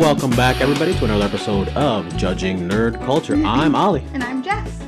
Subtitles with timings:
[0.00, 3.34] Welcome back, everybody, to another episode of Judging Nerd Culture.
[3.44, 4.80] I'm Ollie, And I'm Jess.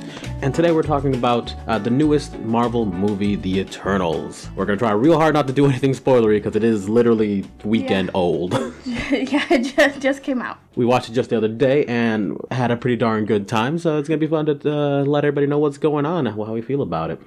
[0.42, 4.48] and today we're talking about uh, the newest Marvel movie, The Eternals.
[4.56, 8.08] We're gonna try real hard not to do anything spoilery because it is literally weekend
[8.08, 8.18] Yeah.
[8.18, 8.52] old.
[8.84, 10.58] yeah, it just, just came out.
[10.76, 13.98] we watched it just the other day and had a pretty darn good time, so
[13.98, 16.62] it's gonna be fun to uh, let everybody know what's going on, and how we
[16.62, 17.20] feel about it.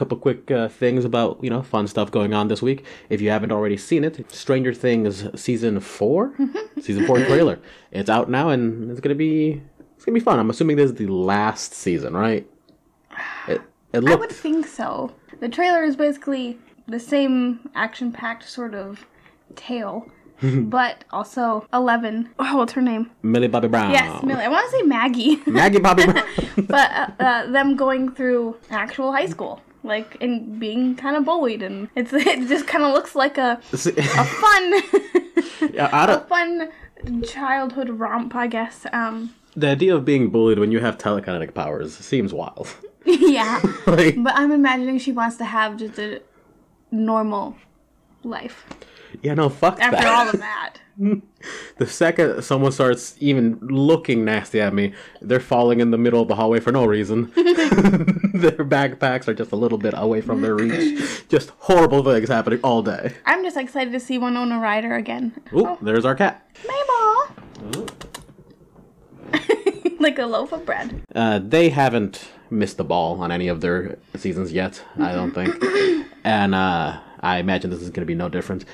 [0.00, 2.86] Couple quick uh, things about you know fun stuff going on this week.
[3.10, 6.34] If you haven't already seen it, Stranger Things season 4
[6.80, 7.58] season four trailer.
[7.92, 9.60] It's out now and it's gonna be
[9.94, 10.38] it's gonna be fun.
[10.38, 12.48] I'm assuming this is the last season, right?
[13.46, 13.60] It
[13.92, 15.12] it I would think so.
[15.38, 19.04] The trailer is basically the same action packed sort of
[19.54, 20.10] tale,
[20.42, 22.30] but also Eleven.
[22.38, 23.10] Oh, what's her name?
[23.22, 23.90] Millie Bobby Brown.
[23.90, 24.44] Yes, Millie.
[24.44, 26.26] I want to say Maggie, Maggie Bobby Brown.
[26.56, 29.60] but uh, uh, them going through actual high school.
[29.82, 33.60] Like and being kind of bullied, and it's it just kind of looks like a
[33.72, 36.68] a fun, yeah, a fun
[37.24, 38.86] childhood romp, I guess.
[38.92, 42.68] Um, the idea of being bullied when you have telekinetic powers seems wild.
[43.04, 43.60] yeah.
[43.86, 46.20] like, But I'm imagining she wants to have just a
[46.92, 47.56] normal
[48.22, 48.66] life
[49.22, 50.06] yeah, no, fuck after that.
[50.06, 50.76] all of that.
[51.78, 56.28] The second someone starts even looking nasty at me, they're falling in the middle of
[56.28, 57.32] the hallway for no reason.
[58.34, 61.26] their backpacks are just a little bit away from their reach.
[61.30, 63.14] Just horrible things happening all day.
[63.24, 65.32] I'm just excited to see Winona Ryder again.
[65.54, 66.46] Ooh, there's our cat.
[66.68, 67.86] Mabel!
[70.00, 71.02] like a loaf of bread.
[71.14, 75.54] Uh, they haven't missed the ball on any of their seasons yet, I don't think.
[76.22, 78.66] And uh, I imagine this is going to be no different.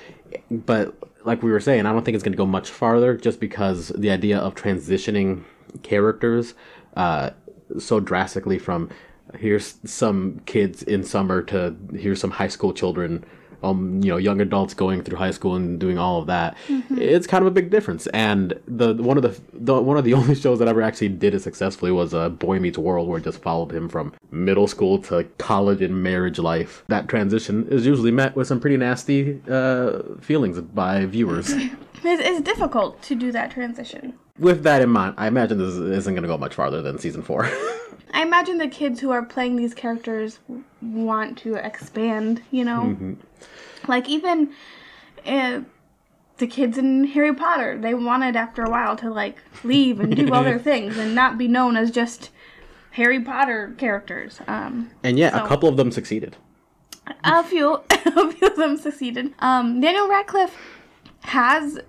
[0.50, 3.40] But like we were saying, I don't think it's going to go much farther just
[3.40, 5.42] because the idea of transitioning
[5.82, 6.54] characters
[6.96, 7.30] uh,
[7.78, 8.88] so drastically from
[9.34, 13.24] here's some kids in summer to here's some high school children
[13.62, 16.56] um you know young adults going through high school and doing all of that
[16.90, 18.06] it's kind of a big difference.
[18.08, 21.34] And the one of the, the one of the only shows that ever actually did
[21.34, 24.98] it successfully was uh, boy meets world where it just followed him from middle school
[25.02, 26.84] to college and marriage life.
[26.88, 31.52] That transition is usually met with some pretty nasty uh, feelings by viewers.
[32.04, 34.14] It's, it's difficult to do that transition.
[34.38, 37.22] With that in mind i imagine this isn't going to go much farther than season
[37.22, 37.48] four
[38.14, 40.38] I imagine the kids who are playing these characters
[40.80, 43.16] want to expand, you know?
[43.88, 44.52] Like, even
[45.26, 45.62] uh,
[46.38, 50.32] the kids in Harry Potter, they wanted after a while to, like, leave and do
[50.32, 52.30] other things and not be known as just
[52.92, 54.40] Harry Potter characters.
[54.46, 56.36] Um, and yeah So- a couple of them succeeded
[57.24, 59.34] a few, a few of them succeeded.
[59.40, 60.56] Um, Daniel Radcliffe
[61.22, 61.80] has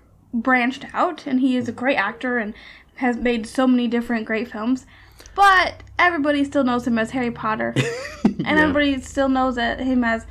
[0.42, 2.54] branched out, and he is a great actor and
[2.96, 4.86] has made so many different great films.
[5.34, 7.74] But everybody still knows him as Harry Potter,
[8.24, 8.56] and Yeah.
[8.60, 10.26] everybody still knows him as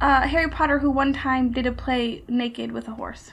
[0.00, 3.32] uh, Harry Potter, who one time did a play naked with a horse.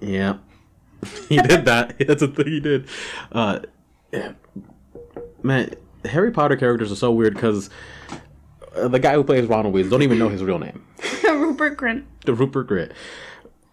[0.00, 0.36] Yeah,
[1.28, 1.96] he did that.
[2.06, 2.86] That's a thing he did.
[3.32, 3.60] Uh,
[4.12, 4.32] yeah.
[5.42, 7.70] man, Harry Potter characters are so weird because
[8.76, 10.84] uh, the guy who plays Ronald Weasley don't even know his real name,
[11.24, 12.04] Rupert Grint.
[12.26, 12.92] the Rupert Grit.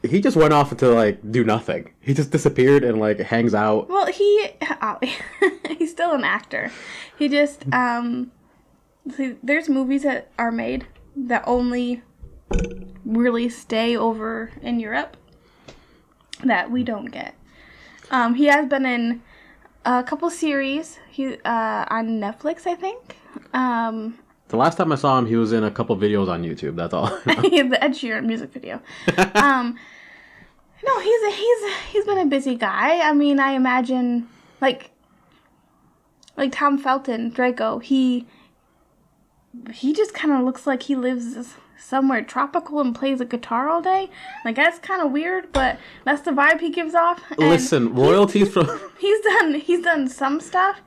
[0.03, 1.91] He just went off to like do nothing.
[2.00, 3.90] He just disappeared and like hangs out.
[3.90, 4.50] Well, he
[4.81, 5.00] oh,
[5.78, 6.72] he's still an actor.
[7.18, 8.31] He just um
[9.16, 10.85] see, there's movies that are made
[11.16, 12.03] that only
[13.06, 15.18] really stay over in Europe
[16.44, 17.34] that we don't get.
[18.12, 19.24] Um he has been in
[19.84, 21.00] a couple series.
[21.09, 23.18] He uh on Netflix, I think.
[23.52, 24.19] Um
[24.50, 26.75] The last time I saw him, he was in a couple videos on YouTube.
[26.75, 27.08] That's all.
[27.25, 28.81] the Ed Sheeran music video.
[29.35, 29.78] Um,
[30.85, 33.02] no, he's a, he's he's been a busy guy.
[33.02, 34.28] I mean, I imagine
[34.62, 34.91] like
[36.38, 37.80] like Tom Felton, Draco.
[37.80, 38.25] He
[39.74, 43.81] he just kind of looks like he lives somewhere tropical and plays a guitar all
[43.81, 44.09] day.
[44.46, 47.22] Like that's kind of weird, but that's the vibe he gives off.
[47.31, 48.68] And Listen, royalties from
[49.00, 50.81] he's done he's done some stuff,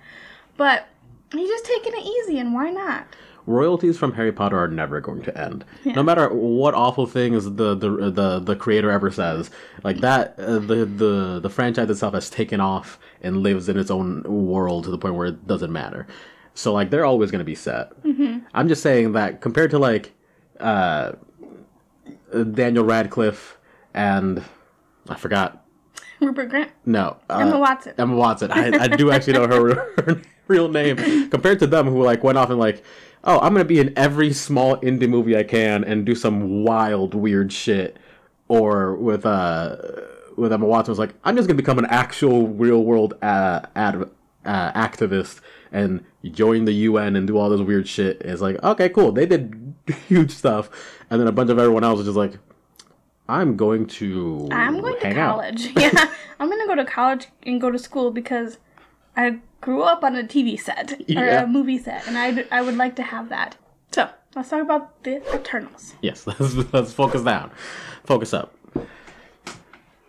[0.57, 0.89] but
[1.33, 3.07] he's just taking it easy, and why not?
[3.51, 5.65] Royalties from Harry Potter are never going to end.
[5.85, 9.51] No matter what awful things the the the, the creator ever says,
[9.83, 13.91] like that, uh, the the the franchise itself has taken off and lives in its
[13.91, 16.07] own world to the point where it doesn't matter.
[16.55, 17.93] So like they're always going to be set.
[18.55, 20.13] I'm just saying that compared to like
[20.59, 21.13] uh,
[22.53, 23.59] Daniel Radcliffe
[23.95, 24.43] and
[25.09, 25.65] I forgot
[26.21, 26.71] Rupert Grant.
[26.85, 27.95] no uh, Emma Watson.
[27.99, 28.51] Emma Watson.
[28.53, 29.75] I, I do actually know her,
[30.05, 31.31] her real name.
[31.31, 32.83] Compared to them, who like went off and like,
[33.25, 37.15] oh, I'm gonna be in every small indie movie I can and do some wild,
[37.15, 37.97] weird shit.
[38.49, 39.77] Or with uh,
[40.37, 44.11] with Emma Watson was like, I'm just gonna become an actual real world uh, ad,
[44.45, 45.41] uh, activist
[45.73, 48.21] and join the UN and do all this weird shit.
[48.23, 49.13] It's like, okay, cool.
[49.13, 49.75] They did
[50.09, 50.69] huge stuff,
[51.09, 52.39] and then a bunch of everyone else was just like,
[53.29, 55.69] I'm going to I'm going to college.
[55.77, 58.59] yeah, I'm gonna go to college and go to school because
[59.17, 61.43] I grew up on a TV set or Yeah.
[61.43, 63.57] a movie set, and I I would like to have that.
[63.93, 65.95] So let's talk about the Eternals.
[66.03, 67.51] Yes, let's, let's focus down.
[68.05, 68.55] Focus up.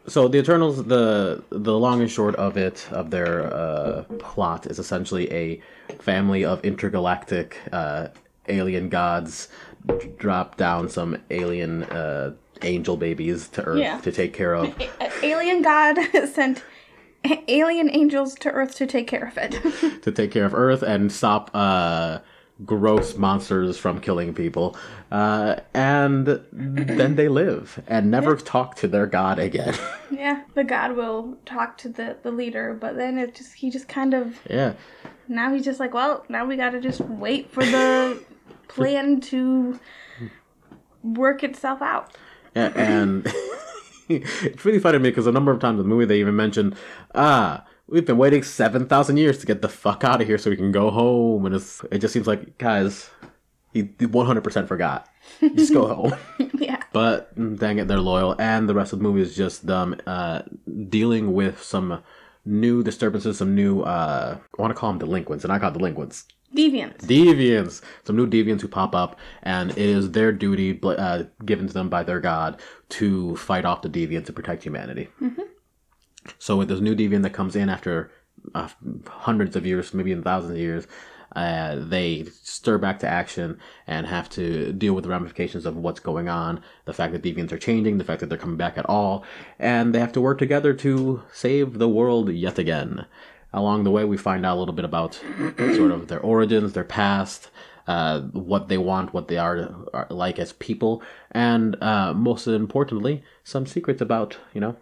[0.07, 4.79] So the Eternals, the the long and short of it, of their uh, plot, is
[4.79, 5.61] essentially a
[5.99, 8.07] family of intergalactic uh,
[8.47, 9.47] alien gods
[10.17, 12.33] drop down some alien uh,
[12.63, 13.99] angel babies to Earth Yeah.
[14.01, 14.65] to take care of.
[14.99, 15.97] A- alien God
[16.33, 16.63] sent
[17.47, 20.01] alien angels to Earth to take care of it.
[20.03, 22.19] to take care of Earth and stop uh,
[22.65, 24.75] gross monsters from killing people.
[25.11, 29.75] Uh, and then they live and never talk to their god again.
[30.11, 33.87] yeah, the God will talk to the the leader, but then it just he just
[33.87, 34.73] kind of yeah.
[35.27, 38.23] now he's just like, well, now we got to just wait for the
[38.67, 39.79] plan to
[41.03, 42.15] work itself out.
[42.55, 43.31] Yeah, and
[44.17, 46.35] it's really funny to me because a number of times in the movie they even
[46.35, 46.75] mentioned,
[47.15, 50.49] ah, we've been waiting seven thousand years to get the fuck out of here so
[50.49, 53.09] we can go home, and it's it just seems like guys,
[53.73, 55.07] he one hundred percent forgot.
[55.55, 56.15] Just go home.
[56.59, 56.81] yeah.
[56.93, 59.95] But mm, dang it, they're loyal, and the rest of the movie is just them
[60.07, 60.41] uh,
[60.89, 62.03] dealing with some
[62.45, 66.25] new disturbances, some new uh, I want to call them delinquents, and I call delinquents
[66.55, 66.97] Deviants.
[67.05, 71.73] deviants, some new deviants who pop up, and it is their duty uh, given to
[71.73, 72.59] them by their god
[72.89, 75.07] to fight off the deviants and protect humanity.
[76.39, 78.11] So with this new deviant that comes in after
[78.53, 78.69] uh,
[79.07, 80.87] hundreds of years, maybe in thousands of years,
[81.35, 85.99] uh, they stir back to action and have to deal with the ramifications of what's
[85.99, 88.85] going on, the fact that deviants are changing, the fact that they're coming back at
[88.87, 89.23] all,
[89.59, 93.05] and they have to work together to save the world yet again.
[93.53, 95.15] Along the way, we find out a little bit about
[95.57, 97.49] sort of their origins, their past,
[97.87, 101.01] uh, what they want, what they are, are like as people,
[101.31, 104.77] and uh, most importantly, some secrets about you know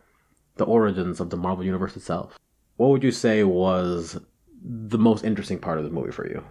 [0.57, 2.37] the origins of the Marvel Universe itself.
[2.77, 4.19] What would you say was
[4.63, 6.43] the most interesting part of the movie for you?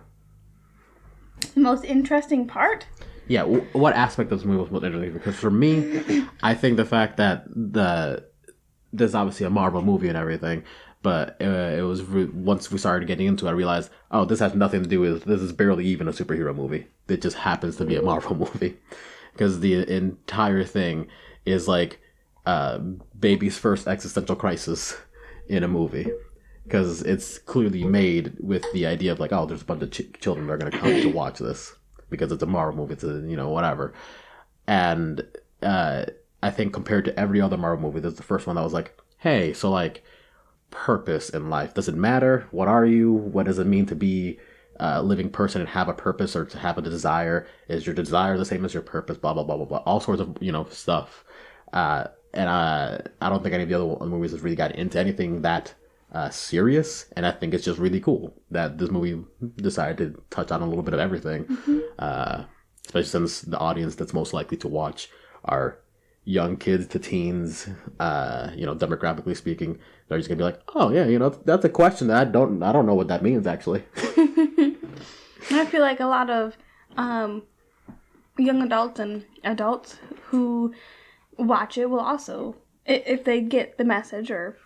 [1.55, 2.87] The most interesting part?
[3.29, 5.13] Yeah, w- what aspect of this movie was most interesting?
[5.13, 8.25] Because for me, I think the fact that the
[8.93, 10.65] there's obviously a Marvel movie and everything,
[11.03, 14.41] but uh, it was re- once we started getting into it, I realized, oh, this
[14.41, 16.87] has nothing to do with this is barely even a superhero movie.
[17.07, 18.79] It just happens to be a Marvel movie
[19.33, 21.07] because the entire thing
[21.45, 22.01] is like
[22.47, 22.79] uh,
[23.19, 24.97] baby's first existential crisis
[25.49, 26.11] in a movie
[26.69, 30.13] because it's clearly made with the idea of like, oh, there's a bunch of ch-
[30.21, 31.75] children that are going to come to watch this
[32.11, 33.95] because it's a Marvel movie, it's a you know whatever,
[34.67, 35.27] and
[35.63, 36.05] uh,
[36.43, 38.75] I think compared to every other Marvel movie, this is the first one that was
[38.75, 40.05] like, hey, so like
[40.71, 42.47] purpose in life does it matter?
[42.51, 43.13] What are you?
[43.13, 44.39] What does it mean to be
[44.77, 47.47] a living person and have a purpose or to have a desire?
[47.69, 49.17] Is your desire the same as your purpose?
[49.17, 49.79] Blah blah blah blah blah.
[49.79, 51.25] All sorts of you know stuff.
[51.73, 54.99] Uh, and uh, I don't think any of the other movies has really got into
[54.99, 55.75] anything that
[56.13, 57.07] uh, serious.
[57.17, 59.23] And I think it's just really cool that this movie
[59.57, 61.47] decided to touch on a little bit of everything.
[61.99, 62.45] Uh,
[62.87, 65.11] especially since the audience that's most likely to watch
[65.45, 65.79] are
[66.25, 67.69] young kids to teens.
[67.99, 69.79] Uh, you know, demographically speaking,
[70.09, 72.63] they're just gonna be like, "Oh yeah, you know, that's a question that I don't,
[72.63, 73.85] I don't know what that means actually."
[75.51, 76.57] I feel like a lot of
[76.97, 77.43] um,
[78.39, 80.75] young adults and adults who
[81.39, 84.57] watch it will also, if they get the message or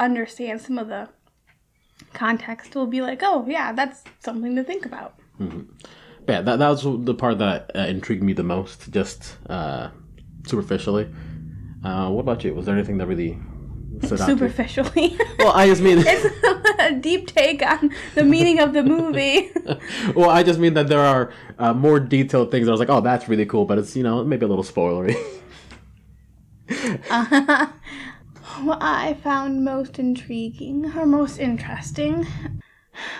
[0.00, 1.08] understand some of the
[2.12, 5.14] context, will be like, oh, yeah, that's something to think about.
[5.38, 9.90] But yeah, that, that was the part that uh, intrigued me the most, just uh,
[10.46, 11.08] superficially.
[11.84, 12.54] Uh, what about you?
[12.54, 13.38] Was there anything that really
[14.02, 14.26] stood out?
[14.26, 14.38] to you?
[14.38, 15.18] Superficially.
[15.38, 19.50] Well, I just mean, it's a deep take on the meaning of the movie.
[20.14, 22.68] well, I just mean that there are uh, more detailed things.
[22.68, 25.16] I was like, oh, that's really cool, but it's you know maybe a little spoilery.
[26.68, 27.72] what
[28.68, 32.26] I found most intriguing or most interesting.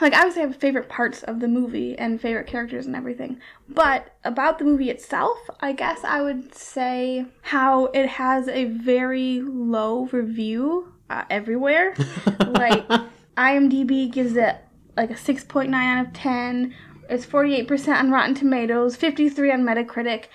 [0.01, 3.41] Like, obviously, I have favorite parts of the movie and favorite characters and everything.
[3.69, 9.41] But about the movie itself, I guess I would say how it has a very
[9.41, 11.95] low review uh, everywhere.
[12.47, 12.87] like,
[13.37, 14.57] IMDb gives it
[14.97, 16.75] like a 6.9 out of 10.
[17.09, 20.27] It's 48% on Rotten Tomatoes, 53 on Metacritic.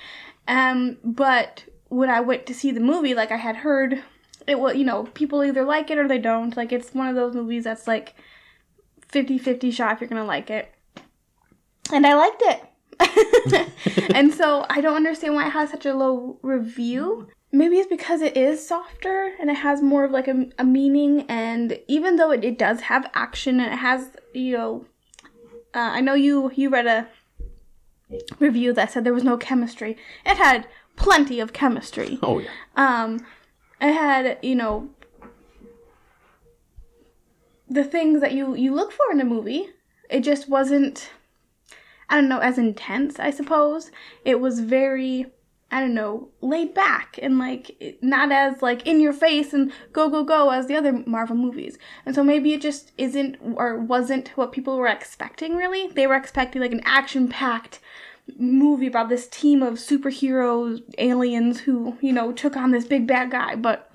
[0.48, 4.04] Um, but when I went to see the movie, like I had heard,
[4.48, 6.56] it will, you know people either like it or they don't.
[6.56, 8.16] Like it's one of those movies that's like
[9.12, 10.74] 50-50 shot if you're gonna like it,
[11.92, 12.62] and I liked it.
[14.16, 17.28] and so I don't understand why it has such a low review.
[17.52, 21.26] Maybe it's because it is softer and it has more of like a, a meaning.
[21.30, 24.86] And even though it, it does have action and it has you know,
[25.74, 27.08] uh, I know you you read a
[28.40, 29.98] review that said there was no chemistry.
[30.26, 32.20] It had plenty of chemistry.
[32.24, 33.26] oh yeah, Um,
[33.82, 34.90] it had, you know,
[37.70, 39.70] the things that you you look for in a movie.
[40.10, 41.12] It just wasn't
[42.08, 43.90] I don't know, as intense, I suppose.
[44.24, 45.28] It was very
[45.72, 50.10] I don't know, laid back and like not as like in your face and go
[50.10, 51.78] go go as the other Marvel movies.
[52.06, 55.88] And so maybe it just isn't or wasn't what people were expecting really.
[55.88, 57.80] They were expecting like an action-packed
[58.38, 63.32] movie about this team of superheroes, aliens who, you know, took on this big bad
[63.32, 63.92] guy, but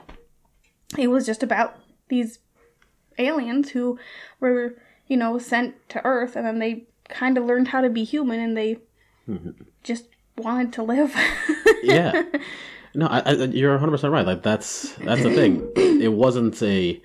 [0.99, 2.39] it was just about these
[3.19, 3.99] aliens who
[4.39, 8.05] were, you know, sent to Earth and then they kind of learned how to be
[8.05, 8.79] human and they
[9.29, 9.51] mm-hmm.
[9.83, 10.07] just
[10.37, 11.15] wanted to live.
[11.83, 12.23] yeah.
[12.95, 14.27] No, I, I, you're 100 percent right.
[14.27, 15.71] Like that's that's the thing.
[16.01, 17.01] It wasn't a.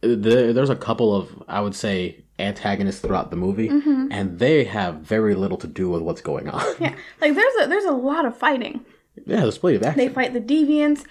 [0.00, 4.96] There, there's a couple of I would say antagonists throughout the movie, and they have
[4.96, 6.64] very little to do with what's going on.
[6.80, 6.94] yeah.
[7.20, 8.84] Like there's a there's a lot of fighting.
[9.26, 9.98] yeah, there's plenty of action.
[9.98, 11.04] They fight the deviants.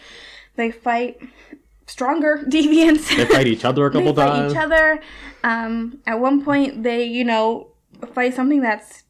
[0.55, 1.21] They fight
[1.87, 3.15] stronger deviants.
[3.15, 4.53] They fight each other a they couple fight times.
[4.53, 4.99] each other.
[5.43, 7.69] Um, at one point, they you know
[8.13, 9.03] fight something that's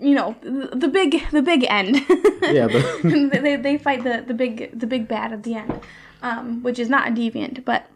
[0.00, 2.04] you know the, big the big end.
[2.42, 5.80] Yeah, but they, they, they fight the, the big the big bad at the end,
[6.22, 7.86] um, which is not a deviant, but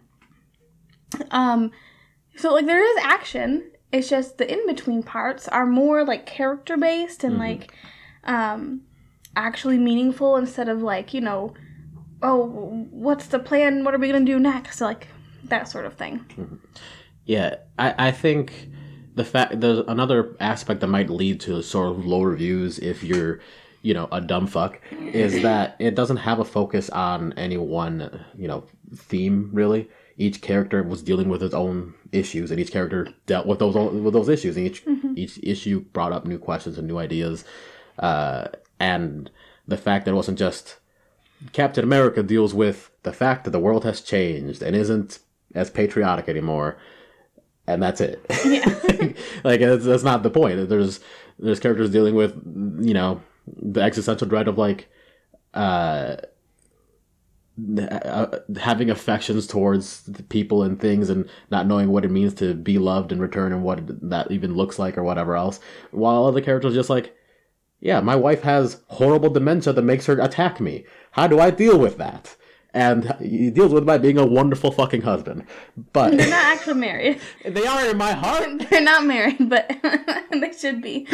[1.33, 1.73] um,
[2.37, 3.71] so like there is action.
[3.93, 7.73] It's just the in between parts are more like character based and like
[8.25, 8.83] um,
[9.37, 11.55] actually meaningful instead of like you know,
[12.23, 12.47] oh,
[12.91, 13.85] what's the plan?
[13.85, 14.81] What are we gonna do next?
[14.81, 15.09] Like
[15.45, 16.61] that sort of thing.
[17.25, 18.69] Yeah, I, I think
[19.15, 23.41] the fact there's another aspect that might lead to sort of low reviews if you're,
[23.83, 28.25] you know, a dumb fuck, is that it doesn't have a focus on any one,
[28.37, 28.65] you know,
[28.95, 29.89] theme really.
[30.19, 34.03] Each character was dealing with its own issues, and each character dealt with those own,
[34.03, 34.57] with those issues.
[34.57, 34.83] And each
[35.15, 37.45] each issue brought up new questions and new ideas,
[37.99, 38.49] uh,
[38.81, 39.31] and
[39.69, 40.77] the fact that it wasn't just
[41.53, 45.19] Captain America deals with the fact that the world has changed and isn't
[45.55, 46.79] as patriotic anymore,
[47.67, 48.25] and that's it.
[48.45, 49.13] Yeah.
[49.45, 50.69] like that's, that's not the point.
[50.69, 51.01] There's
[51.39, 52.35] there's characters dealing with
[52.81, 54.89] you know the existential dread of like
[55.55, 56.17] uh,
[57.91, 62.53] uh having affections towards the people and things and not knowing what it means to
[62.55, 65.59] be loved in return and what that even looks like or whatever else.
[65.91, 67.15] While other characters just like
[67.81, 70.85] yeah my wife has horrible dementia that makes her attack me.
[71.13, 72.37] How do i deal with that?
[72.75, 75.47] And he deals with it by being a wonderful fucking husband.
[75.95, 77.21] But They're not actually married.
[77.47, 78.51] they are in my heart.
[78.71, 79.75] They're not married, but
[80.31, 81.07] they should be.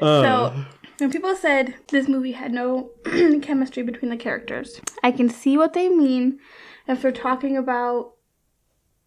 [0.00, 0.64] so,
[0.98, 2.90] when people said this movie had no
[3.42, 6.38] chemistry between the characters, I can see what they mean
[6.86, 8.12] if they're talking about.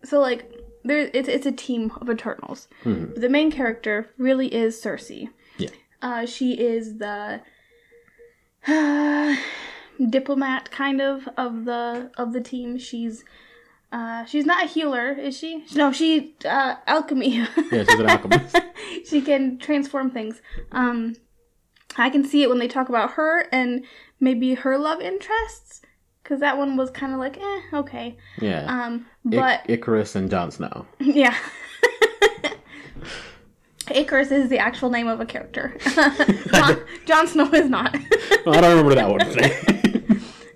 [0.03, 0.51] So, like,
[0.83, 2.67] there, it's, it's a team of Eternals.
[2.83, 5.29] But the main character really is Cersei.
[5.57, 5.69] Yeah.
[6.01, 7.41] Uh, she is the
[10.09, 12.77] diplomat kind of of the of the team.
[12.77, 13.23] She's
[13.91, 15.63] uh, she's not a healer, is she?
[15.73, 17.37] No, she uh, alchemy.
[17.37, 18.57] yeah she's an alchemist
[19.09, 20.41] she can transform things.
[20.71, 21.15] Um,
[21.97, 23.83] I can see it when they talk about her and
[24.19, 25.81] maybe her love interests,
[26.23, 28.17] because that one was kind of like, eh, okay.
[28.39, 31.35] yeah Um, I- but Ikaris and Jon snow yeah.
[33.87, 35.77] Ikaris is the actual name of a character.
[36.51, 37.95] Jon, Jon Snow is not.
[38.45, 39.21] Well, i don't remember that one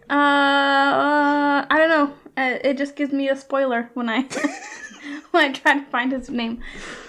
[0.09, 2.13] Uh, I don't know.
[2.35, 4.23] Uh, it just gives me a spoiler when I
[5.31, 6.61] when I try to find his name.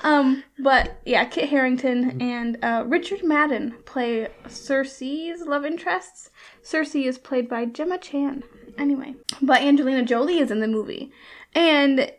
[0.02, 6.30] Um, but yeah, Kit Harington and uh, Richard Madden play Cersei's love interests.
[6.62, 8.44] Cersei is played by Gemma Chan.
[8.78, 11.12] Anyway, but Angelina Jolie is in the movie,
[11.54, 12.10] and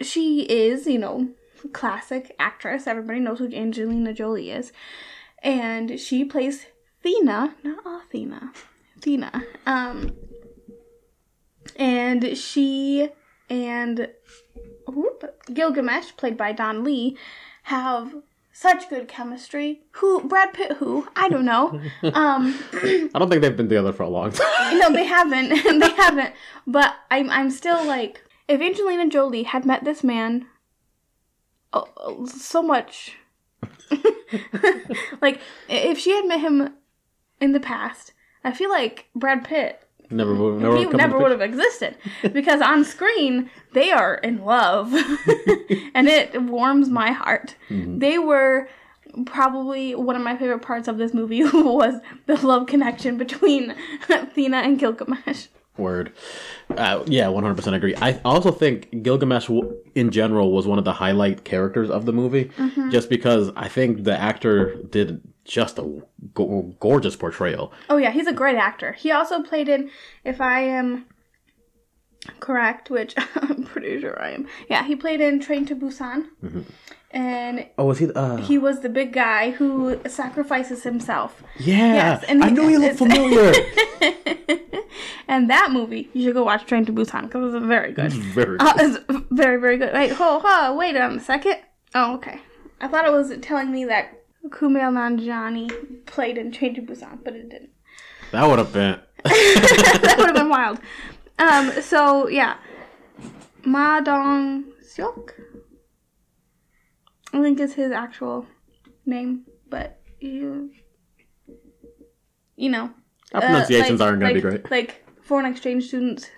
[0.00, 1.28] she is, you know,
[1.74, 2.86] classic actress.
[2.86, 4.72] Everybody knows who Angelina Jolie is,
[5.42, 6.66] and she plays
[7.04, 8.52] Thena, not Athena,
[9.00, 9.44] Thena.
[9.66, 10.16] Um,
[11.76, 13.10] and she
[13.50, 14.08] and
[14.88, 17.16] whoop, Gilgamesh, played by Don Lee,
[17.64, 18.14] have
[18.52, 19.82] such good chemistry.
[19.92, 20.72] Who Brad Pitt?
[20.78, 21.80] Who I don't know.
[22.02, 25.48] Um, i don't think they've been together for a long time no, they haven't.
[25.80, 26.34] they haven't.
[26.66, 30.46] But I'm I'm still like, if Angelina Jolie had met this man,
[31.72, 33.16] oh, so much.
[35.20, 36.74] like if she had met him
[37.40, 38.12] in the past,
[38.44, 41.96] I feel like Brad Pitt never would never he come never would have existed
[42.32, 44.92] because on screen they are in love
[45.94, 47.98] and it warms my heart Mm-hmm.
[47.98, 48.68] they were
[49.26, 53.74] probably one of my favorite parts of this movie was the love connection between
[54.08, 56.12] athena and gilgamesh Word.
[56.76, 57.94] Uh, yeah, 100% agree.
[57.94, 59.48] I also think Gilgamesh
[59.94, 62.90] in general was one of the highlight characters of the movie, Mm-hmm.
[62.90, 66.02] just because I think the actor did just a
[66.34, 67.72] go- gorgeous portrayal.
[67.90, 69.90] oh yeah he's a great actor he also played in
[70.24, 71.06] if i am
[72.40, 74.48] Correct, which I'm pretty sure I am.
[74.68, 76.26] Yeah, he played in Train to Busan.
[77.12, 78.12] And Oh, was he?
[78.12, 81.42] Uh, he was the big guy who sacrifices himself.
[81.58, 83.52] yeah, yes, and I he- knew he looked it's- familiar.
[85.28, 88.12] And that movie, you should go watch Train to Busan because it's very good.
[88.34, 88.58] Very.
[88.58, 88.98] Uh, it's
[89.30, 89.92] very, very good.
[89.94, 91.56] Wait, ho, ho, wait a second.
[91.94, 92.40] Oh, okay.
[92.80, 97.34] I thought it was telling me that Kumail Nanjiani played in Train to Busan, but
[97.34, 97.70] it didn't.
[98.32, 99.00] that would have been.
[99.24, 100.78] that would have been wild.
[101.38, 102.56] Um, so yeah,
[103.64, 105.30] Ma Dong Seok.
[107.32, 108.46] I think is his actual
[109.04, 110.70] name, but you,
[112.56, 112.90] you know,
[113.34, 114.70] Our uh, pronunciations like- aren't going to like- be great.
[114.70, 116.30] Like foreign exchange students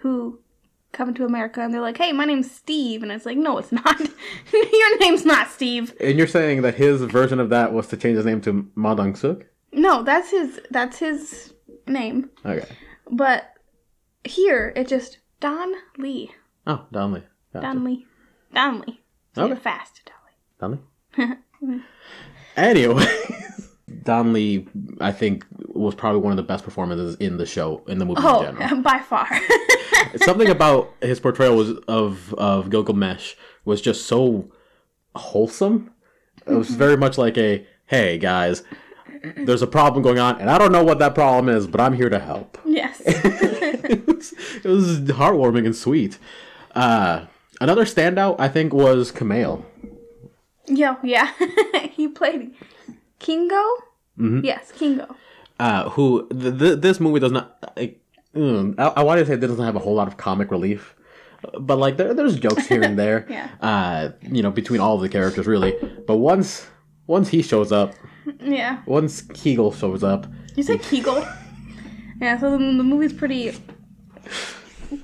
[0.00, 0.38] who
[0.96, 3.72] come to America and they're like, "Hey, my name's Steve," and it's like, "No, it's
[3.72, 4.00] not.
[4.52, 8.16] Your name's not Steve." And you're saying that his version of that was to change
[8.16, 9.44] his name to Ma Dong Suk?
[9.72, 10.60] No, that's his.
[10.70, 11.52] That's his
[11.86, 12.30] name.
[12.44, 12.66] Okay.
[13.10, 13.52] But
[14.24, 16.32] here, it just Don Lee.
[16.66, 17.22] Oh, Donley.
[17.52, 17.66] Gotcha.
[17.66, 18.06] Don Lee.
[18.52, 19.00] Don Lee.
[19.38, 19.54] Okay.
[19.60, 20.10] fast,
[20.58, 20.80] Don Lee.
[21.58, 21.82] Don Lee?
[22.56, 23.06] anyway,
[24.06, 24.66] Don Lee,
[25.00, 28.20] I think, was probably one of the best performances in the show, in the movie
[28.20, 28.80] in Oh, general.
[28.82, 29.28] by far.
[30.16, 33.34] Something about his portrayal was of of Gilgamesh
[33.66, 34.50] was just so
[35.14, 35.90] wholesome.
[36.46, 38.62] It was very much like a, hey guys,
[39.36, 41.92] there's a problem going on, and I don't know what that problem is, but I'm
[41.92, 42.58] here to help.
[42.64, 43.02] yes.
[43.04, 44.32] it, was,
[44.64, 46.18] it was heartwarming and sweet.
[46.74, 47.26] Uh,
[47.60, 49.64] another standout, I think, was Kumail.
[50.68, 51.32] Yo, yeah.
[51.90, 52.54] he played
[53.18, 53.62] Kingo?
[54.18, 54.44] Mm-hmm.
[54.44, 55.14] Yes, Kingo.
[55.60, 57.56] uh, who th- th- this movie does not.
[57.76, 58.00] Like,
[58.34, 60.94] mm, I, I wanted to say it doesn't have a whole lot of comic relief,
[61.60, 63.26] but like there, there's jokes here and there.
[63.30, 63.48] Yeah.
[63.60, 65.74] Uh, you know, between all of the characters, really.
[66.06, 66.66] But once
[67.06, 67.94] once he shows up,
[68.40, 68.82] Yeah.
[68.86, 71.26] once Kegel shows up, You said Kegel?
[72.20, 73.52] yeah, so the, the movie's pretty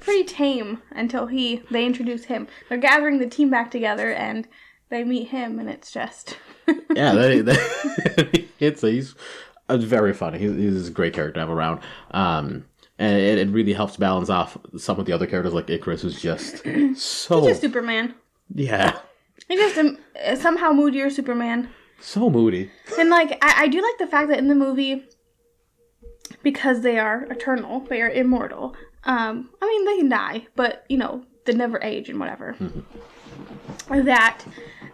[0.00, 2.48] pretty tame until he they introduce him.
[2.68, 4.48] They're gathering the team back together and
[4.88, 6.36] they meet him and it's just
[6.94, 9.14] yeah, they, they, it's he's
[9.68, 10.38] uh, very funny.
[10.38, 11.80] He's, he's a great character to have around.
[12.10, 12.66] Um,
[12.98, 16.20] and it, it really helps balance off some of the other characters like Ikaris, who's
[16.20, 16.62] just
[16.96, 18.14] so just Superman.
[18.54, 18.98] yeah,
[19.48, 19.98] He's just um,
[20.36, 21.68] somehow moodier Superman.
[22.00, 22.70] so moody.
[22.98, 25.04] And like I, I do like the fact that in the movie
[26.42, 28.76] because they are eternal, they are immortal.
[29.04, 32.56] Um, I mean they can die, but you know, they never age and whatever.
[33.88, 34.44] That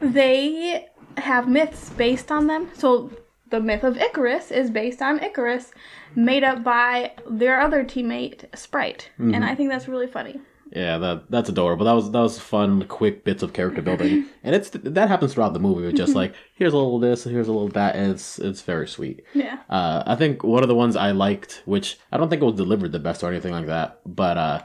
[0.00, 0.87] they
[1.20, 2.70] have myths based on them.
[2.74, 3.11] So
[3.50, 5.70] the myth of Icarus is based on Ikaris,
[6.14, 10.40] made up by their other teammate Sprite, and I think that's really funny.
[10.72, 11.87] Yeah, that that's adorable.
[11.87, 15.54] That was that was fun, quick bits of character building, and it's that happens throughout
[15.54, 15.87] the movie.
[15.87, 18.87] It's just like here's a little this, here's a little that, and it's it's very
[18.87, 19.24] sweet.
[19.35, 19.59] Yeah.
[19.70, 22.54] Uh, I think one of the ones I liked, which I don't think it was
[22.54, 24.62] delivered the best or anything like that, but uh,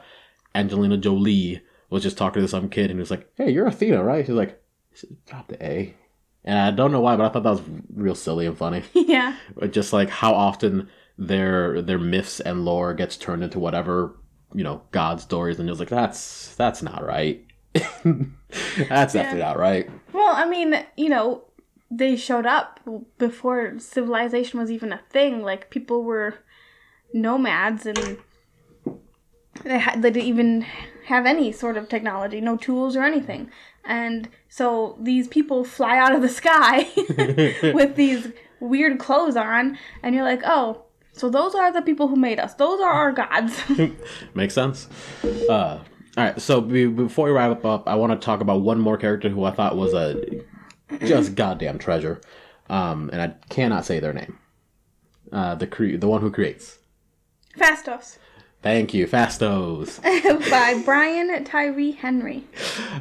[0.54, 4.02] Angelina Jolie was just talking to some kid, and he was like, "Hey, you're Athena,
[4.02, 4.60] right?" She's like,
[5.26, 5.94] "Drop the A,"
[6.44, 7.62] and I don't know why, but I thought that was
[7.94, 8.82] real silly and funny.
[8.92, 9.36] yeah.
[9.70, 14.16] just like how often their their myths and lore gets turned into whatever
[14.52, 19.56] you know god stories and it was like that's that's not right that's definitely not
[19.56, 21.42] right Well, I mean, you know,
[21.90, 22.80] they showed up
[23.18, 25.42] before civilization was even a thing.
[25.42, 26.34] Like people were
[27.12, 28.18] nomads, and
[29.64, 30.66] they had they didn't even
[31.06, 33.50] have any sort of technology, no tools or anything.
[33.86, 36.88] And so these people fly out of the sky
[37.74, 40.80] with these weird clothes on, and you're like, oh.
[41.12, 42.54] So those are the people who made us.
[42.54, 43.62] Those are our gods.
[44.34, 44.88] makes sense
[45.48, 45.78] uh
[46.16, 48.96] all right so be, before we wrap up i want to talk about one more
[48.96, 50.42] character who i thought was a
[51.04, 52.20] just goddamn treasure
[52.68, 54.38] um and i cannot say their name
[55.32, 56.78] uh the cre- the one who creates
[57.58, 58.18] Phastos
[58.64, 60.02] thank you Phastos
[60.50, 62.44] by Brian Tyree Henry.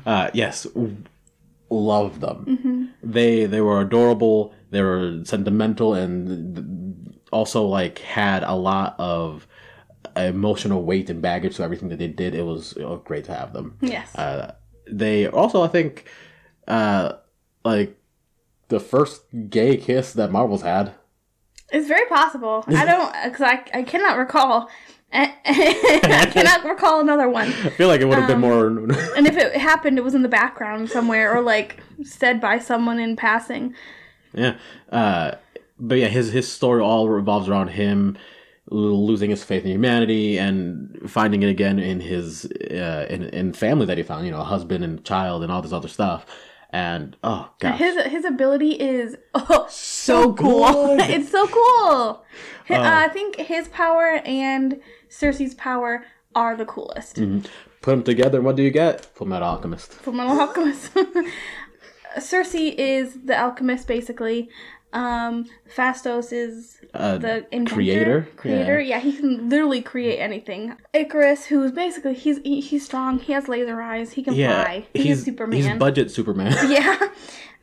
[0.06, 0.68] Uh, yes,
[1.72, 2.94] love them.
[3.02, 4.54] They they were adorable.
[4.70, 9.48] They were sentimental and also like had a lot of
[10.16, 12.36] emotional weight and baggage to everything that they did.
[12.36, 13.78] It was, it was great to have them.
[13.82, 14.16] Yes.
[14.16, 14.54] Uh,
[14.88, 16.06] they also, I think,
[16.68, 17.14] uh,
[17.66, 17.98] like
[18.68, 20.94] the first gay kiss that Marvel's had.
[21.72, 22.64] It's very possible.
[22.68, 22.86] I
[23.24, 24.70] don't, because I, I cannot recall.
[25.46, 27.48] I cannot recall another one.
[27.48, 28.68] I feel like it would have been more.
[29.16, 33.00] And if it happened, it was in the background somewhere or like said by someone
[33.00, 33.76] in passing.
[34.34, 34.58] Yeah.
[34.92, 35.36] Uh,
[35.80, 38.18] but yeah, his his story all revolves around him
[38.72, 43.86] losing his faith in humanity and finding it again in his uh, in in family
[43.86, 44.26] that he found.
[44.26, 46.26] You know, a husband and child and all this other stuff.
[46.72, 50.98] And oh god, His his ability is oh, so, So cool.
[51.00, 51.56] it's so cool.
[51.60, 52.24] Oh.
[52.70, 54.82] uh, I think his power and
[55.14, 57.16] Cersei's power are the coolest.
[57.82, 59.06] Put them together, and what do you get?
[59.06, 59.94] Full Metal Alchemist.
[59.94, 60.92] Full Metal Alchemist.
[62.18, 64.50] Cersei is the alchemist, basically.
[64.94, 65.46] Um,
[65.76, 68.28] Phastos is Uh, the inventor, creator?
[68.36, 69.00] Creator, yeah.
[69.00, 70.76] he can literally create anything.
[70.94, 73.18] Ikaris, who's basically he's he, he's strong.
[73.18, 74.14] He has laser eyes.
[74.14, 74.88] He can yeah, fly.
[74.94, 75.64] He's, he's Superman.
[75.64, 76.56] He's budget Superman.
[76.70, 77.00] yeah.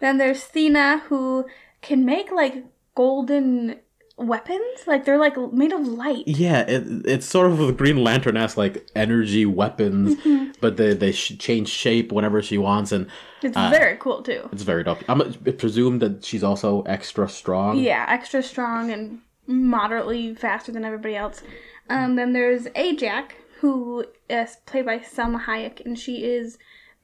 [0.01, 1.47] Then there's Thena, who
[1.83, 2.65] can make like
[2.97, 3.77] golden
[4.21, 4.87] weapons.
[4.87, 6.25] Like they're like made of light.
[6.27, 10.53] Yeah, it, it's sort of a Green Lantern esque like energy weapons, Mm-hmm.
[10.61, 13.07] but they they sh- change shape whenever she wants, and
[13.43, 14.49] It's Uh, very cool too.
[14.53, 14.99] it's very dope.
[15.09, 17.79] I'm I presume that she's also extra strong.
[17.79, 21.43] Yeah, extra strong and moderately faster than everybody else.
[21.89, 26.57] Um, then there's Ajak, who is played by Salma Hayek, and she is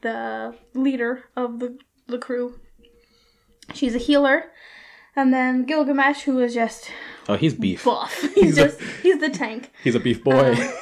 [0.03, 2.61] the leader of the the crew.
[3.75, 4.45] She's a healer.
[5.17, 6.91] And then Gilgamesh, who is just
[7.29, 7.85] Oh, he's beef.
[7.85, 8.15] buff.
[8.35, 9.73] He's, He's a- just he's the tank.
[9.83, 10.53] He's a beef boy.
[10.55, 10.73] Um,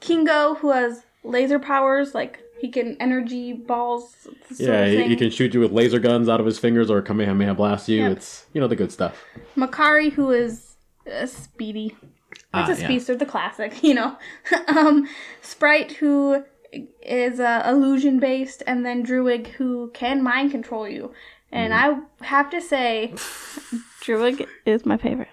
[0.00, 4.26] Kingo, who has laser powers, like he can energy balls.
[4.56, 7.54] yeah, he, he can shoot you with laser guns out of his fingers or Kamehameha
[7.54, 8.02] blast you.
[8.02, 8.16] Yep.
[8.16, 9.24] It's you know the good stuff.
[9.56, 10.74] Makkari, who is
[11.10, 11.96] uh, speedy.
[12.52, 12.88] Ah, It's a yeah.
[12.88, 14.16] speedster, the classic, you know.
[14.68, 15.08] um,
[15.42, 16.44] Sprite, who
[17.02, 21.12] is uh, illusion based, and then Druid, who can mind control you.
[21.50, 22.04] And Mm-hmm.
[22.22, 23.14] I have to say,
[24.02, 25.28] Druid is my favorite.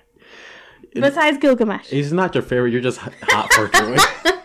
[0.93, 1.87] Besides Gilgamesh.
[1.87, 2.71] He's not your favorite.
[2.71, 3.99] You're just hot for Druid.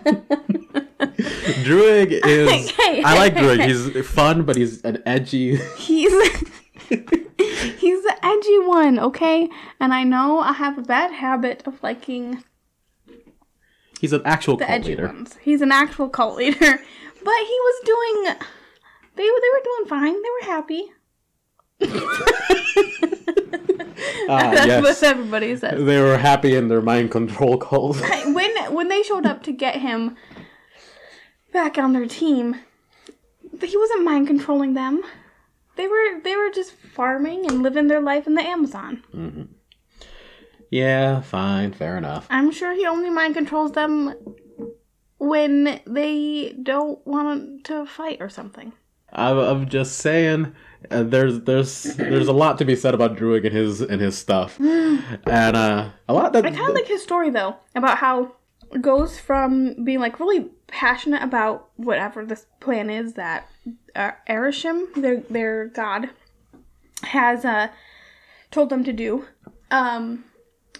[1.65, 2.71] Druid is.
[2.73, 3.61] Hey, I like Druid.
[3.61, 5.57] He's fun, but he's an edgy.
[5.77, 6.13] He's
[6.89, 9.49] he's the edgy one, okay?
[9.79, 12.43] And I know I have a bad habit of liking
[14.01, 15.07] He's an actual the cult edgy leader.
[15.07, 15.37] ones.
[15.43, 18.35] He's an actual cult leader, but he was doing.
[19.15, 20.15] They they were doing fine.
[20.15, 20.85] They were happy.
[24.29, 24.83] Ah, That's yes.
[24.83, 25.85] what everybody says.
[25.85, 28.01] They were happy in their mind control cult.
[28.27, 30.17] When when they showed up to get him
[31.53, 32.57] back on their team,
[33.61, 35.03] he wasn't mind controlling them.
[35.77, 39.03] They were they were just farming and living their life in the Amazon.
[40.71, 42.27] yeah, fine, fair enough.
[42.31, 44.15] I'm sure he only mind controls them
[45.19, 48.73] when they don't want to fight or something.
[49.13, 50.55] I'm, I'm just saying,
[50.91, 54.17] uh, there's there's there's a lot to be said about Druid and his and his
[54.17, 58.33] stuff, and uh, a lot that I kind of like his story though about how
[58.73, 63.49] it goes from being like really passionate about whatever this plan is that
[63.95, 66.11] uh, Arishem, their their god,
[67.03, 67.69] has uh,
[68.51, 69.27] told them to do.
[69.71, 70.25] Um,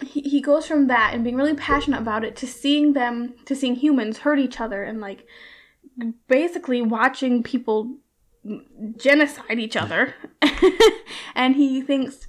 [0.03, 3.55] he, he goes from that and being really passionate about it to seeing them to
[3.55, 5.27] seeing humans hurt each other and like
[6.27, 7.97] basically watching people
[8.97, 10.15] genocide each other.
[11.35, 12.27] And he thinks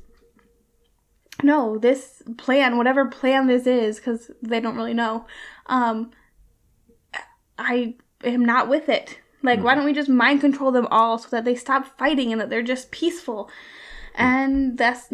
[1.42, 5.26] no this plan whatever plan this is because they don't really know
[5.66, 6.10] um
[7.58, 9.18] i am not with it.
[9.42, 12.40] Like why don't we just mind control them all so that they stop fighting and
[12.40, 13.50] that they're just peaceful?
[14.14, 15.12] And that's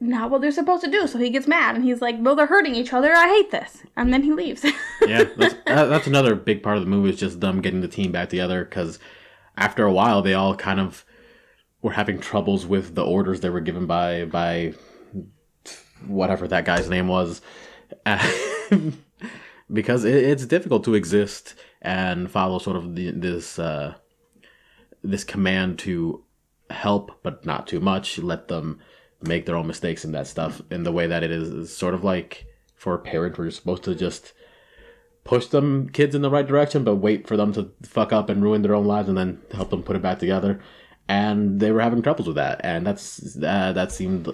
[0.00, 1.06] not what they're supposed to do.
[1.06, 3.14] So he gets mad and he's like well they're hurting each other.
[3.14, 3.82] I hate this.
[3.96, 4.64] And then he leaves.
[5.08, 8.12] Yeah, that's, that's another big part of the movie is just them getting the team
[8.12, 8.98] back together because
[9.60, 11.04] after a while they all kind of
[11.82, 14.74] were having troubles with the orders they were given by by
[16.06, 17.40] whatever that guy's name was.
[19.72, 23.94] Because it, it's difficult to exist and follow sort of the, this uh,
[25.04, 26.24] this command to
[26.70, 28.80] help but not too much let them
[29.22, 32.02] make their own mistakes and that stuff in the way that it is, sort of
[32.02, 34.32] like for a parent where you're supposed to just
[35.30, 37.62] push them kids in the right direction but wait for them to
[37.96, 40.52] fuck up and ruin their own lives and then help them put it back together
[41.08, 44.28] and they were having troubles with that and that's uh, that seemed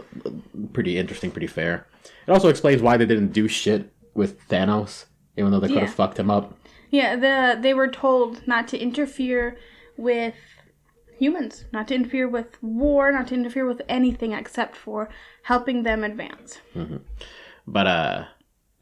[0.72, 1.86] pretty interesting pretty fair
[2.26, 5.04] it also explains why they didn't do shit with thanos
[5.36, 5.94] even though they could have Yeah.
[6.02, 6.44] fucked him up
[6.90, 9.44] Yeah, the they were told not to interfere
[9.98, 10.34] with
[11.18, 15.08] humans, not to interfere with war, not to interfere with anything except for
[15.50, 16.58] helping them advance.
[17.66, 18.24] But uh,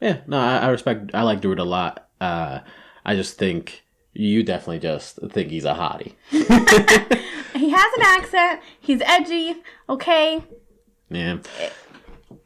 [0.01, 1.11] yeah, no, I, I respect.
[1.13, 2.04] I like Druid a lot.
[2.19, 2.59] Uh,
[3.05, 6.13] I just think you definitely just think he's a hottie.
[7.55, 8.61] He has an accent.
[8.79, 9.55] He's edgy.
[9.89, 10.43] Okay.
[11.09, 11.37] Yeah,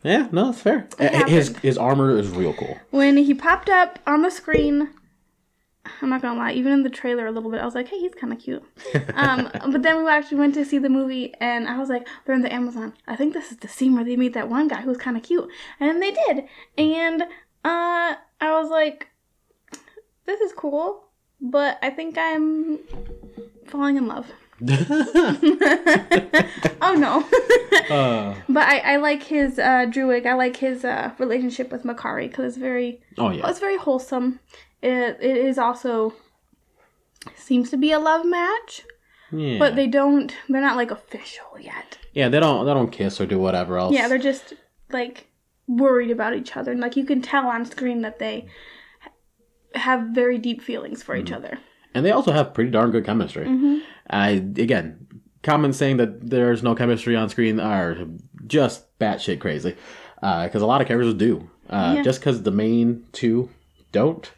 [0.04, 0.88] yeah, no, that's fair.
[1.28, 2.78] His his armor is real cool.
[2.92, 4.90] When he popped up on the screen,
[6.02, 8.00] I'm not gonna lie, even in the trailer a little bit, I was like, hey,
[8.00, 8.64] he's kind of cute.
[9.16, 12.36] um, but then we actually went to see the movie, and I was like, they're
[12.36, 12.94] in the Amazon.
[13.08, 15.24] I think this is the scene where they meet that one guy who's kind of
[15.24, 16.44] cute, and they did,
[16.78, 17.26] and uh,
[18.42, 19.08] I was like,
[20.30, 21.04] this is cool,
[21.42, 22.80] but I think I'm
[23.68, 24.28] falling in love.
[26.82, 27.26] oh no.
[27.90, 30.28] Uh, But I, I like his uh, Druid.
[30.28, 34.40] I like his uh, relationship with Makkari because it's very oh yeah, it's very wholesome,
[34.84, 36.14] it, it is also
[37.36, 38.84] seems to be a love match,
[39.32, 39.58] Yeah.
[39.58, 40.32] but they don't.
[40.50, 41.98] They're not like official yet.
[42.14, 43.94] yeah, they don't they don't kiss or do whatever else.
[43.96, 44.54] Yeah, they're just
[44.92, 45.28] like
[45.68, 48.46] worried about each other, and like you can tell on screen that they
[49.76, 51.28] have very deep feelings for Mm-hmm.
[51.28, 51.58] each other.
[51.94, 53.46] and they also have pretty darn good chemistry.
[53.46, 53.78] Mm-hmm.
[54.10, 55.08] I again,
[55.44, 57.98] comments saying that there's no chemistry on screen are
[58.48, 59.76] just batshit crazy,
[60.22, 61.50] because a lot of characters do.
[61.70, 62.04] Uh, Yeah.
[62.04, 63.50] Just because the main two
[63.92, 64.32] don't,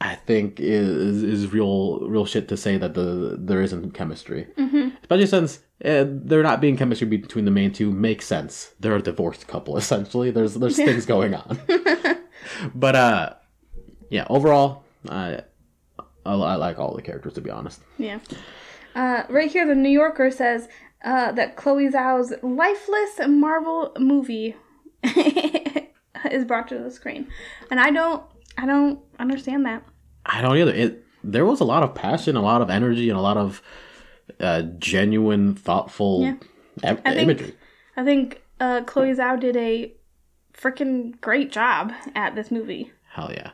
[0.00, 4.46] I think is is real real shit to say that the there isn't chemistry.
[4.58, 4.88] Mm-hmm.
[5.02, 8.74] Especially since uh, there not being chemistry between the main two makes sense.
[8.80, 10.30] They're a divorced couple essentially.
[10.32, 11.58] There's there's things going on.
[12.74, 13.34] but uh,
[14.10, 14.26] yeah.
[14.30, 15.40] Overall, I
[16.24, 17.80] I, I like all the characters to be honest.
[17.98, 18.18] Yeah.
[18.94, 20.68] Uh, right here, the New Yorker says
[21.04, 24.56] uh, that Chloe Zhao's lifeless Marvel movie
[26.30, 27.28] is brought to the screen,
[27.70, 28.22] and I don't,
[28.58, 29.82] I don't understand that.
[30.24, 30.72] I don't either.
[30.74, 33.60] It there was a lot of passion, a lot of energy, and a lot of
[34.40, 36.34] uh, genuine, thoughtful Yeah.
[36.82, 37.54] em- I think- imagery.
[37.98, 39.92] I think uh, Chloe Zhao did a
[40.52, 42.92] freaking great job at this movie.
[43.10, 43.50] Hell yeah.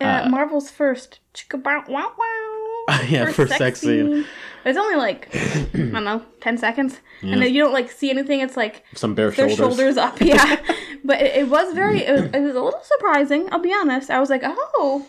[0.00, 1.20] Uh, Marvel's first
[1.54, 2.98] wow wow.
[3.08, 4.24] Yeah, for sex scene.
[4.64, 8.40] It's only like I don't know, ten seconds, and then you don't like see anything.
[8.40, 9.76] It's like Some bare their shoulders.
[9.76, 10.56] shoulders up, yeah.
[11.04, 13.48] but it, it was very, it was, it was a little surprising.
[13.52, 14.10] I'll be honest.
[14.10, 15.06] I was like, oh,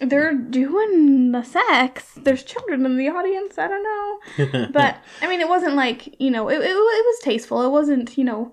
[0.00, 2.12] they're doing the sex.
[2.16, 3.58] There's children in the audience.
[3.58, 6.74] I don't know, but I mean, it wasn't like you know, it, it, it
[7.06, 7.62] was tasteful.
[7.62, 8.52] It wasn't you know,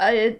[0.00, 0.38] a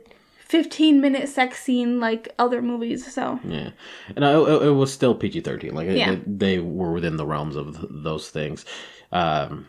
[0.55, 3.13] 15 minute sex scene like other movies.
[3.13, 3.71] So Yeah,
[4.15, 5.75] and I, it, was still PG thirteen.
[5.75, 6.13] Like Yeah.
[6.13, 8.65] it- they were within the realms of those things.
[9.11, 9.67] Um,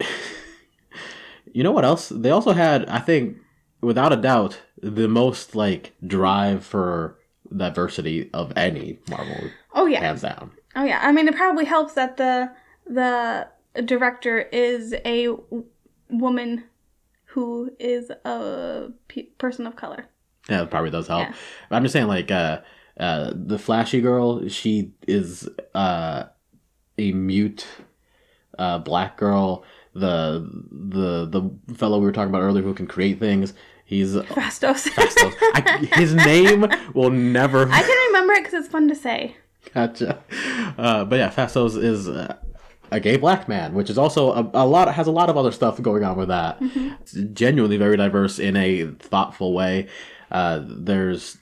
[1.52, 2.08] you know what else?
[2.08, 3.36] They also had, I think,
[3.80, 7.16] without a doubt, the most like drive for
[7.56, 10.50] diversity of any Marvel, oh yeah, hands down.
[10.74, 12.50] Oh yeah, I mean it probably helps that the
[12.86, 13.46] the
[13.84, 15.28] director is a
[16.10, 16.64] woman
[17.36, 20.06] who is a pe person of color.
[20.48, 21.28] Yeah, it probably does help.
[21.28, 21.34] Yeah.
[21.70, 22.62] I'm just saying, like, uh,
[22.98, 26.24] uh, the flashy girl, she is uh,
[26.96, 27.66] a mute
[28.58, 29.64] uh, black girl.
[29.94, 33.52] The the the fellow we were talking about earlier who can create things.
[33.84, 34.90] He's Phastos.
[35.54, 39.36] I, his name will never I can remember it because it's fun to say.
[39.74, 40.24] gotcha.
[40.78, 42.36] Uh, but yeah, Phastos is uh,
[42.90, 45.52] a gay black man, which is also a, a lot has a lot of other
[45.52, 46.58] stuff going on with that.
[46.60, 49.88] It's genuinely very diverse in a thoughtful way.
[50.30, 51.38] Uh, there's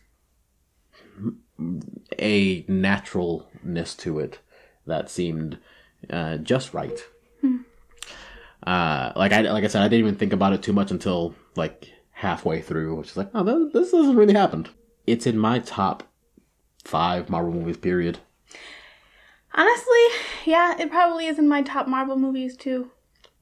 [2.19, 4.39] a naturalness to it
[4.87, 5.59] that seemed
[6.11, 6.99] uh, just right.
[8.67, 11.35] Uh, like I like I said, I didn't even think about it too much until
[11.55, 14.71] like halfway through, which is like, oh, th- this hasn't really happened.
[15.07, 16.05] It's in my top
[16.83, 17.77] five Marvel movies.
[17.77, 18.19] Period.
[19.55, 20.05] Honestly,
[20.47, 22.91] yeah, it probably is in my top Marvel movies too.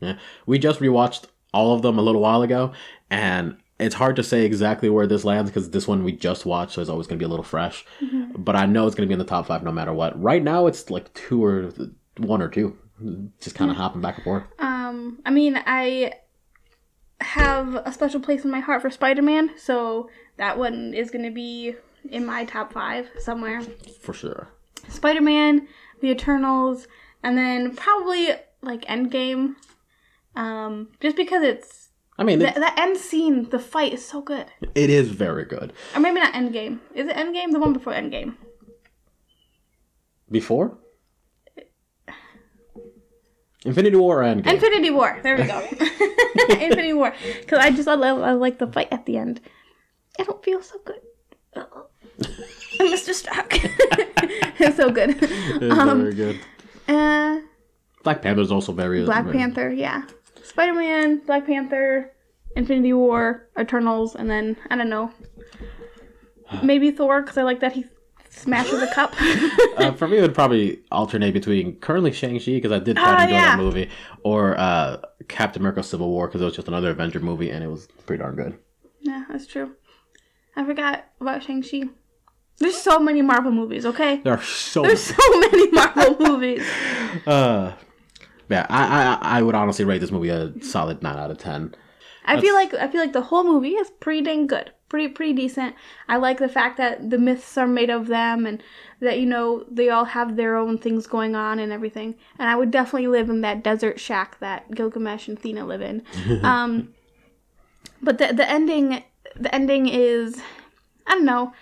[0.00, 2.72] Yeah, we just rewatched all of them a little while ago,
[3.10, 6.72] and it's hard to say exactly where this lands because this one we just watched,
[6.72, 7.84] so it's always going to be a little fresh.
[8.36, 10.20] But I know it's going to be in the top five no matter what.
[10.20, 11.72] Right now, it's like two or
[12.18, 12.76] one or two,
[13.40, 14.44] just kind of hopping back and forth.
[14.58, 16.12] Um, I mean, I
[17.20, 21.30] have a special place in my heart for Spider-Man, so that one is going to
[21.30, 21.74] be
[22.10, 23.62] in my top five somewhere.
[24.00, 24.48] For sure.
[24.88, 25.68] Spider-Man,
[26.02, 26.86] The Eternals,
[27.22, 29.54] and then probably like Endgame.
[30.34, 34.46] Um, just because it's I mean, the, end scene, the fight is so good.
[34.74, 35.72] it is very good.
[35.94, 36.80] Or maybe not Endgame.
[36.94, 37.52] Is it Endgame?
[37.52, 38.34] The one before Endgame.
[40.30, 40.76] Before?
[43.64, 44.54] Infinity War or Endgame?
[44.54, 45.20] Infinity War.
[45.22, 45.60] There we go.
[46.50, 47.14] Infinity War.
[47.40, 49.40] Because I just I, love, I like the fight at the end.
[50.18, 51.00] I don't feel so good.
[51.54, 51.86] Uh-oh.
[52.78, 53.14] Mr.
[53.14, 53.60] Stark.
[54.58, 55.10] it's so good.
[55.22, 56.40] It's Um, very good.
[56.88, 57.40] Uh,
[58.02, 60.02] Black Panther's also very Black very- Panther, yeah.
[60.42, 62.12] Spider Man, Black Panther,
[62.56, 65.10] Infinity War, Eternals, and then, I don't know.
[66.62, 67.86] Maybe Thor, because I like that he
[68.28, 69.14] smashes a cup.
[69.78, 73.22] uh, for me, it would probably alternate between currently Shang-Chi, because I did quite Ah,
[73.22, 73.56] enjoy yeah.
[73.56, 73.88] that movie,
[74.24, 77.68] or uh, Captain America Civil War, because it was just another Avenger movie, and it
[77.68, 78.58] was pretty darn good.
[79.00, 79.72] yeah, that's true.
[80.56, 81.84] I forgot about Shang-Chi.
[82.58, 84.18] There's so many Marvel movies, okay?
[84.18, 86.64] There are so There's so many Marvel movies.
[87.26, 87.72] uh,
[88.48, 91.74] yeah, I, I I would honestly rate this movie a solid 9 out of 10.
[92.24, 94.70] I feel like I feel like the whole movie is pretty dang good.
[94.88, 95.74] Pretty pretty decent.
[96.08, 98.62] I like the fact that the myths are made of them and
[99.00, 102.14] that you know they all have their own things going on and everything.
[102.38, 106.02] And I would definitely live in that desert shack that Gilgamesh and Thena live in.
[106.44, 106.94] um,
[108.02, 109.02] but the the ending
[109.34, 110.40] the ending is
[111.06, 111.52] I don't know.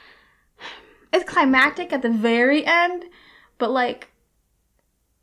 [1.12, 3.04] It's climactic at the very end,
[3.58, 4.08] but like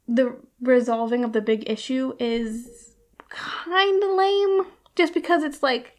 [0.07, 2.95] the resolving of the big issue is
[3.29, 5.93] kind of lame just because it's like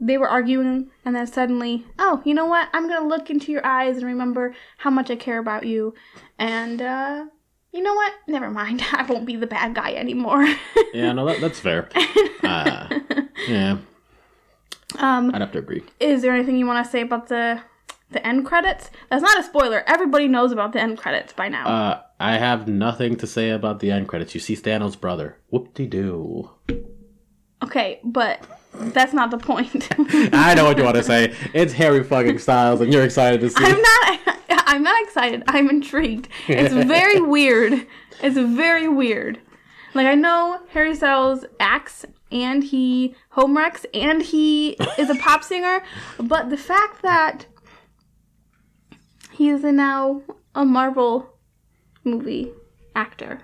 [0.00, 2.68] they were arguing and then suddenly, oh, you know what?
[2.72, 5.94] I'm going to look into your eyes and remember how much I care about you
[6.38, 7.24] and uh
[7.72, 8.12] you know what?
[8.26, 8.82] Never mind.
[8.92, 10.46] I won't be the bad guy anymore.
[10.94, 11.88] Yeah, no, that, that's fair.
[12.40, 12.88] Uh,
[13.46, 13.76] yeah,
[14.98, 15.82] um I'd have to agree.
[16.00, 17.60] is there anything you want to say about the
[18.10, 18.90] the end credits?
[19.10, 19.84] That's not a spoiler.
[19.86, 21.66] Everybody knows about the end credits by now.
[21.66, 24.34] Uh, I have nothing to say about the end credits.
[24.34, 25.36] You see Thanos' brother.
[25.50, 26.50] Whoop de doo.
[27.62, 28.42] okay, but
[28.72, 29.88] that's not the point.
[30.32, 31.34] I know what you want to say.
[31.54, 33.64] It's Harry fucking Styles, and you're excited to see.
[33.64, 34.20] I'm not.
[34.50, 35.42] I'm not excited.
[35.48, 36.28] I'm intrigued.
[36.46, 37.86] It's very weird.
[38.22, 39.40] It's very weird.
[39.94, 45.42] Like I know Harry Styles acts and he home wrecks and he is a pop
[45.42, 45.82] singer,
[46.20, 47.46] but the fact that
[49.38, 50.20] he is now
[50.54, 51.14] a Marvel
[52.04, 52.50] movie
[52.94, 53.40] actor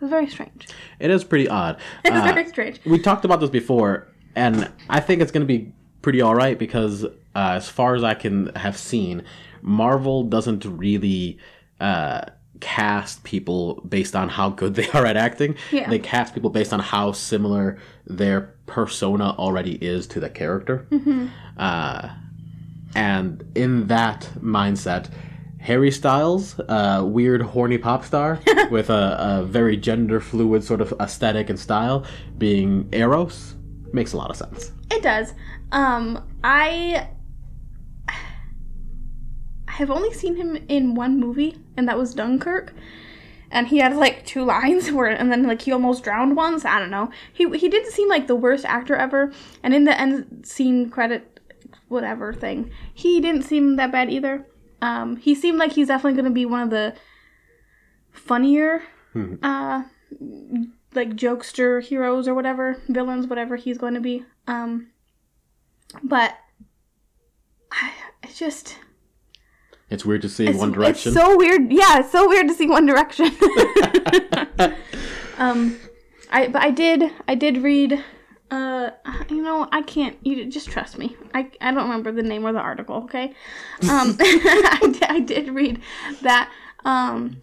[0.00, 0.68] It's very strange.
[1.00, 1.74] It is pretty odd.
[2.04, 2.80] It's Uh, very strange.
[2.86, 6.56] we talked about this before, and I think it's going to be pretty all right
[6.58, 9.22] because, uh, as far as I can have seen,
[9.62, 11.38] Marvel doesn't really
[11.80, 12.22] uh,
[12.60, 15.56] cast people based on how good they are at acting.
[15.72, 15.88] Yeah.
[15.90, 20.86] They cast people based on how similar their persona already is to the character.
[20.90, 21.26] Hmm.
[21.56, 22.08] Uh,
[22.94, 25.10] and in that mindset,
[25.60, 30.94] Harry Styles, uh, weird horny pop star with a, a very gender fluid sort of
[31.00, 32.04] aesthetic and style,
[32.38, 33.54] being Eros
[33.92, 34.72] makes a lot of sense.
[34.90, 35.34] It does.
[35.72, 37.08] Um, I
[38.08, 42.72] I have only seen him in one movie, and that was Dunkirk.
[43.50, 46.64] And he had like two lines where, and then like he almost drowned once.
[46.64, 47.10] I don't know.
[47.32, 49.32] He he didn't seem like the worst actor ever.
[49.62, 51.37] And in the end scene credit,
[51.88, 54.46] whatever thing, he didn't seem that bad either.
[54.80, 56.94] Um, he seemed like he's definitely going to be one of the
[58.12, 58.82] funnier,
[59.42, 59.82] uh,
[60.94, 64.24] like jokester heroes or whatever, villains, whatever he's going to be.
[64.46, 64.88] Um,
[66.02, 66.36] but
[67.72, 68.76] I, it's just
[69.90, 71.12] It's weird to see One Direction.
[71.12, 71.72] It's so weird.
[71.72, 73.26] Yeah, it's so weird to see One Direction.
[75.38, 75.78] um,
[76.30, 78.04] I but I did I did read.
[78.50, 78.90] Uh,
[79.28, 80.16] you know, I can't.
[80.22, 81.14] You just trust me.
[81.34, 82.96] I, I don't remember the name of the article.
[83.04, 83.34] Okay,
[83.90, 85.82] um, I, I did read
[86.22, 86.50] that
[86.84, 87.42] um,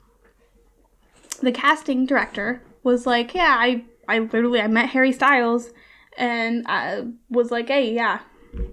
[1.42, 5.72] the casting director was like, yeah, I I literally I met Harry Styles,
[6.18, 8.22] and I was like, hey, yeah,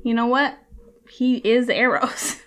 [0.02, 0.58] you know what?
[1.08, 2.38] He is Eros.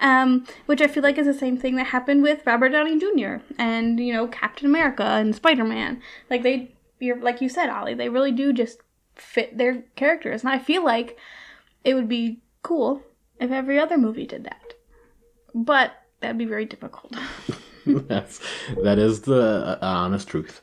[0.00, 3.42] Um, which I feel like is the same thing that happened with Robert Downey Jr.
[3.58, 6.00] and you know Captain America and Spider Man.
[6.30, 8.78] Like they, you're like you said, Ollie, they really do just
[9.20, 11.16] fit their characters, and I feel like
[11.84, 13.02] it would be cool
[13.40, 14.74] if every other movie did that.
[15.54, 17.16] But that'd be very difficult.
[17.86, 18.40] That's
[18.82, 20.60] that is the uh, honest truth.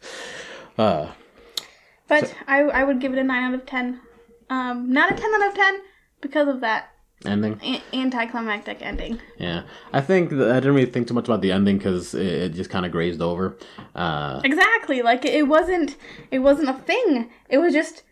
[0.78, 1.12] Uh,
[2.08, 4.00] But I I would give it a nine out of ten.
[4.50, 5.80] Um, not a ten out of ten
[6.22, 6.90] because of that
[7.26, 7.60] ending.
[7.64, 9.20] a- anticlimactic ending.
[9.40, 12.28] Yeah, I think that I didn't really think too much about the ending because it,
[12.28, 13.58] it just kind of grazed over.
[13.96, 15.02] Uh, Exactly.
[15.02, 15.96] Like it wasn't
[16.30, 17.32] it wasn't a thing.
[17.50, 18.04] It was just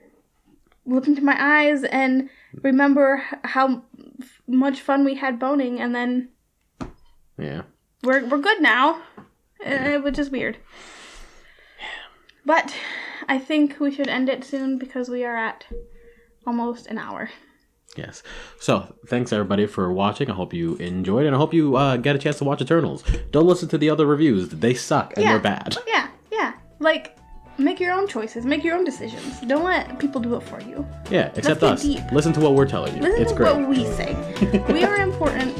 [0.86, 2.30] look into my eyes and
[2.62, 3.84] remember how
[4.48, 6.30] much fun we had boning and then
[7.38, 7.63] yeah.
[8.04, 9.02] we're we're good now.
[9.60, 10.58] It, it was just weird.
[12.46, 12.76] But
[13.30, 15.65] I think we should end it soon because we are at
[16.46, 17.30] almost an hour.
[17.96, 18.24] Yes.
[18.60, 20.30] So, thanks everybody for watching.
[20.30, 23.04] I hope you enjoyed, and I hope you uh, get a chance to watch Eternals.
[23.32, 25.32] Don't listen to the other reviews; they suck and Yeah.
[25.34, 25.78] they're bad.
[25.88, 26.54] Yeah, yeah.
[26.80, 27.15] Like
[27.58, 29.39] make your own choices, make your own decisions.
[29.42, 30.88] Don't let people do it for you.
[31.10, 31.82] Yeah, except us.
[31.82, 32.12] deep.
[32.12, 33.02] Listen to what we're telling you.
[33.02, 33.56] Listen it's to great.
[33.56, 34.16] what we say.
[34.72, 35.58] we are important.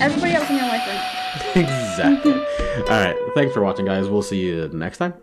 [0.00, 1.56] Everybody else in your life are not.
[1.56, 2.32] exactly.
[2.32, 3.16] All right.
[3.34, 4.08] Thanks for watching, guys.
[4.08, 5.14] We'll see you next time.